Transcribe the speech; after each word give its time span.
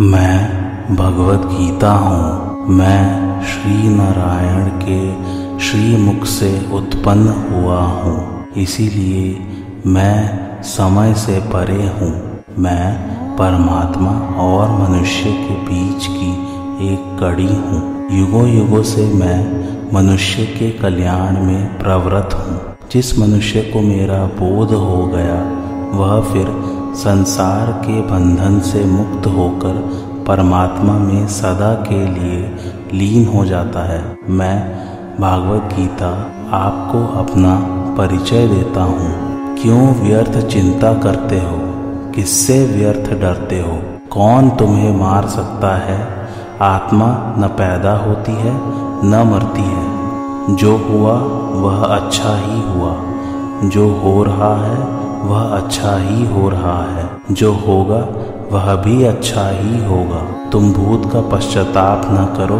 मैं 0.00 0.48
भगवत 0.96 1.40
गीता 1.46 1.92
हूँ। 1.92 2.66
मैं 2.68 3.40
श्री 3.42 3.88
नारायण 3.88 4.68
के 4.68 5.12
श्री 5.60 5.96
मुख 5.96 6.24
से 6.24 6.68
उत्पन्न 6.72 7.28
हुआ 7.28 7.82
हूँ। 7.82 8.46
इसीलिए 8.56 9.40
मैं 9.86 10.38
समय 10.62 11.14
से 11.14 11.40
परे 11.40 11.86
हूँ। 11.86 12.40
मैं 12.58 12.98
परमात्मा 13.36 14.10
और 14.36 14.88
मनुष्य 14.88 15.24
के 15.24 15.54
बीच 15.54 16.06
की 16.06 16.30
एक 16.92 17.18
कड़ी 17.20 17.54
हूँ। 17.54 18.08
युगों 18.12 18.48
युगों 18.48 18.82
से 18.82 19.14
मैं 19.14 19.68
मनुष्य 19.94 20.44
के 20.44 20.70
कल्याण 20.70 21.44
में 21.44 21.78
प्रवृत्त 21.78 22.34
हूँ। 22.34 22.60
जिस 22.92 23.18
मनुष्य 23.18 23.60
को 23.60 23.80
मेरा 23.80 24.24
बोध 24.24 24.68
हो 24.68 25.06
गया, 25.06 25.42
वह 25.98 26.20
फिर 26.20 26.77
संसार 26.94 27.72
के 27.72 28.00
बंधन 28.00 28.60
से 28.60 28.84
मुक्त 28.84 29.26
होकर 29.26 29.74
परमात्मा 30.26 30.92
में 30.92 31.28
सदा 31.28 31.74
के 31.74 32.06
लिए 32.06 32.56
लीन 32.92 33.28
हो 33.28 33.44
जाता 33.44 33.92
है। 33.92 34.16
मैं 34.30 34.80
भागवत 35.20 35.62
गीता 35.62 36.30
आपको 36.52 37.18
अपना 37.18 37.54
परिचय 37.98 38.48
देता 38.48 38.82
हूँ। 38.82 39.28
क्यों 39.62 39.94
व्यर्थ 39.94 40.46
चिंता 40.46 40.94
करते 40.94 41.40
हो? 41.40 41.58
किससे 42.14 42.66
व्यर्थ 42.66 43.20
डरते 43.20 43.60
हो? 43.60 43.78
कौन 44.10 44.50
तुम्हें 44.50 44.96
मार 44.96 45.26
सकता 45.26 45.76
है? 45.76 46.28
आत्मा 46.60 47.06
न 47.10 47.48
पैदा 47.48 47.92
होती 47.96 48.32
है, 48.32 48.52
न 49.04 49.30
मरती 49.32 49.62
है। 49.62 49.98
जो 50.56 50.76
हुआ, 50.76 51.12
वह 51.60 51.84
अच्छा 51.84 52.36
ही 52.36 52.60
हुआ। 52.60 52.96
जो 53.64 53.88
हो 53.88 54.22
रहा 54.22 54.56
है 54.56 55.07
वह 55.22 55.56
अच्छा 55.56 55.96
ही 55.96 56.26
हो 56.26 56.48
रहा 56.48 56.94
है। 56.94 57.06
जो 57.32 57.52
होगा, 57.52 58.08
वह 58.52 58.74
भी 58.74 59.04
अच्छा 59.04 59.48
ही 59.48 59.84
होगा। 59.84 60.50
तुम 60.50 60.72
भूत 60.72 61.12
का 61.12 61.20
पश्चाताप 61.20 62.02
न 62.04 62.34
करो, 62.36 62.58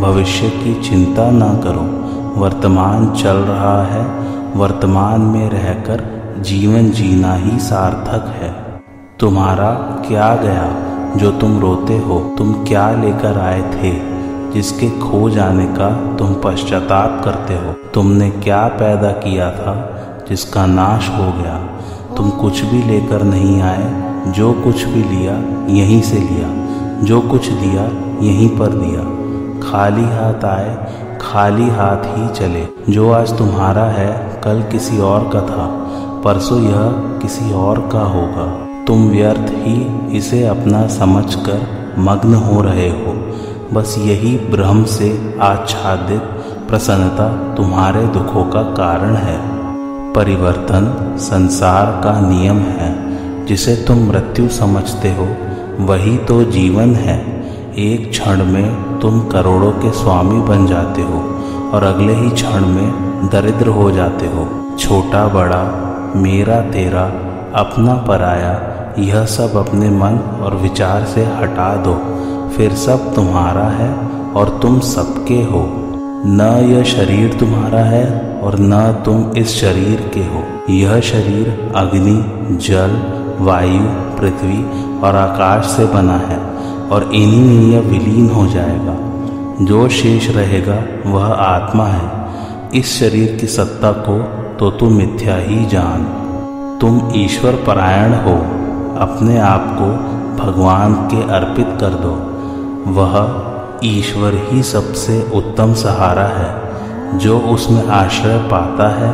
भविष्य 0.00 0.48
की 0.48 0.82
चिंता 0.82 1.30
न 1.30 1.40
करो। 1.40 2.06
वर्तमान 2.40 3.10
चल 3.10 3.36
रहा 3.36 3.82
है। 3.82 4.26
वर्तमान 4.56 5.20
में 5.20 5.50
रहकर 5.50 6.16
जीवन 6.38 6.90
जीना 6.90 7.34
ही 7.34 7.58
सार्थक 7.58 8.42
है। 8.42 8.82
तुम्हारा 9.20 9.70
क्या 10.08 10.36
गया? 10.36 10.72
जो 11.16 11.30
तुम 11.30 11.60
रोते 11.60 11.98
हो, 11.98 12.34
तुम 12.38 12.52
क्या 12.52 12.90
लेकर 12.90 13.38
आए 13.38 13.62
थे? 13.62 14.16
जिसके 14.52 14.90
खो 14.90 15.30
जाने 15.30 15.66
का 15.66 16.16
तुम 16.16 16.34
पश्चाताप 16.44 17.22
करते 17.24 17.54
हो। 17.54 17.72
तुमने 17.94 18.30
क्या 18.30 18.68
पैदा 18.68 19.10
किया 19.10 19.50
था, 19.50 19.96
जिसका 20.28 20.66
नाश 20.66 21.08
हो 21.08 21.42
गया? 21.42 21.75
तुम 22.16 22.30
कुछ 22.30 22.60
भी 22.60 22.82
लेकर 22.82 23.22
नहीं 23.22 23.62
आए, 23.62 24.06
जो 24.32 24.52
कुछ 24.52 24.84
भी 24.84 25.02
लिया, 25.02 25.34
यहीं 25.74 26.02
से 26.02 26.16
लिया, 26.16 26.66
जो 27.04 27.20
कुछ 27.20 27.48
दिया, 27.48 27.82
यहीं 28.26 28.48
पर 28.48 28.66
दिया। 28.66 29.26
खाली 29.70 30.04
हाथ 30.04 30.44
आए, 30.44 30.92
खाली 31.20 31.68
हाथ 31.68 32.18
ही 32.18 32.28
चले। 32.28 32.92
जो 32.92 33.12
आज 33.12 33.38
तुम्हारा 33.38 33.84
है, 33.84 34.40
कल 34.44 34.62
किसी 34.72 34.98
और 34.98 35.30
का 35.32 35.40
था, 35.40 35.66
परसों 36.24 36.62
यह 36.62 36.82
किसी 37.22 37.52
और 37.52 37.88
का 37.92 38.00
होगा। 38.00 38.66
तुम 38.84 39.08
व्यर्थ 39.08 39.50
ही 39.50 40.08
इसे 40.16 40.46
अपना 40.46 40.86
समझकर 40.86 41.62
मग्न 41.98 42.34
हो 42.34 42.60
रहे 42.60 42.88
हो। 42.88 43.32
बस 43.72 43.96
यही 43.98 44.36
भ्रम 44.38 44.84
से 44.84 45.38
आच्छादित 45.42 46.22
प्रसन्नता 46.68 47.54
तुम्हारे 47.54 48.06
दुखों 48.06 48.44
का 48.44 48.62
कारण 48.62 49.14
है। 49.14 49.55
परिवर्तन 50.16 51.14
संसार 51.18 51.86
का 51.86 52.20
नियम 52.20 52.56
है, 52.56 53.16
जिसे 53.46 53.76
तुम 53.76 53.96
मृत्यु 53.96 54.48
समझते 54.48 55.08
हो, 55.08 55.28
वही 55.80 56.16
तो 56.16 56.44
जीवन 56.44 56.94
है। 56.94 57.46
एक 57.78 58.10
क्षण 58.10 58.44
में 58.44 58.98
तुम 59.00 59.20
करोड़ों 59.20 59.72
के 59.72 59.90
स्वामी 59.90 60.40
बन 60.40 60.66
जाते 60.66 61.02
हो 61.02 61.40
और 61.72 61.84
अगले 61.84 62.14
ही 62.14 62.30
क्षण 62.30 62.66
में 62.66 62.90
दरिद्र 63.32 63.68
हो 63.68 63.90
जाते 63.90 64.26
हो। 64.26 64.76
छोटा, 64.78 65.28
बड़ा, 65.28 65.82
मेरा, 66.16 66.60
तेरा, 66.60 67.04
अपना, 67.54 67.94
पराया, 67.94 68.60
यह 68.98 69.24
सब 69.24 69.56
अपने 69.56 69.90
मन 69.90 70.40
और 70.42 70.56
विचार 70.56 71.04
से 71.04 71.24
हटा 71.24 71.76
दो। 71.76 71.94
फिर 72.56 72.74
सब 72.74 73.14
तुम्हारा 73.14 73.64
है 73.64 73.94
और 74.32 74.58
तुम 74.62 74.80
सबके 74.80 75.42
हो। 75.42 75.82
न 76.26 76.40
यह 76.40 76.82
शरीर 76.82 77.34
तुम्हारा 77.34 77.80
है 77.80 78.35
और 78.46 78.56
न 78.58 79.02
तुम 79.04 79.30
इस 79.36 79.60
शरीर 79.60 80.10
के 80.14 80.20
हो। 80.20 80.72
यह 80.72 81.00
शरीर 81.00 81.72
अग्नि, 81.76 82.24
जल, 82.56 83.12
वायु, 83.44 83.80
पृथ्वी 84.20 84.64
और 85.00 85.16
आकाश 85.16 85.64
से 85.64 85.84
बना 85.84 86.16
है 86.16 86.38
और 86.88 87.02
इन्हीं 87.02 87.40
में 87.40 87.72
यह 87.72 87.80
विलीन 87.80 88.30
हो 88.30 88.46
जाएगा। 88.46 88.96
जो 89.64 89.88
शेष 89.88 90.30
रहेगा, 90.30 91.10
वह 91.10 91.24
आत्मा 91.24 91.86
है। 91.86 92.26
इस 92.74 93.00
शरीर 93.00 93.38
की 93.40 93.46
सत्ता 93.46 93.92
को 93.92 94.22
तो 94.58 94.70
तुम 94.70 94.92
मिथ्या 94.92 95.36
ही 95.36 95.66
जान। 95.66 96.02
तुम 96.80 97.12
ईश्वर 97.16 97.52
परायण 97.52 98.12
हो। 98.12 98.36
अपने 99.00 99.38
आप 99.38 99.76
को 99.80 99.86
भगवान 100.44 100.94
के 100.94 101.32
अर्पित 101.32 101.68
कर 101.80 101.88
दो। 101.88 102.32
वह 102.92 103.42
ईश्वर 103.84 104.32
ही 104.50 104.62
सबसे 104.62 105.30
उत्तम 105.34 105.74
सहारा 105.74 106.24
है। 106.24 106.65
जो 107.14 107.38
उसमें 107.38 107.86
आश्रय 107.86 108.38
पाता 108.38 108.88
है, 108.88 109.12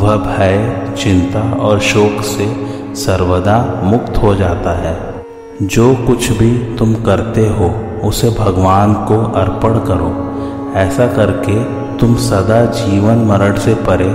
वह 0.00 0.16
भय, 0.16 0.88
चिंता 0.98 1.52
और 1.56 1.80
शोक 1.80 2.22
से 2.22 2.66
सर्वदा 2.94 3.80
मुक्त 3.84 4.22
हो 4.22 4.34
जाता 4.34 4.78
है। 4.78 5.14
जो 5.62 5.94
कुछ 5.94 6.30
भी 6.30 6.76
तुम 6.76 6.94
करते 6.94 7.46
हो, 7.48 7.74
उसे 8.08 8.30
भगवान 8.30 8.94
को 8.94 9.32
अर्पण 9.32 9.74
करो। 9.74 10.32
ऐसा 10.74 11.06
करके 11.06 11.64
तुम 11.98 12.14
सदा 12.14 12.64
जीवन 12.64 13.16
मरण 13.16 13.58
से 13.58 13.74
परे 13.74 14.10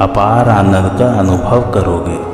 अपार 0.00 0.48
आनंद 0.48 0.98
का 0.98 1.18
अनुभव 1.18 1.72
करोगे। 1.72 2.31